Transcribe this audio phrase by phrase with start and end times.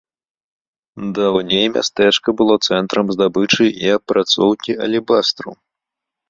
[1.17, 5.51] Даўней мястэчка было цэнтрам здабычы і апрацоўкі алебастру.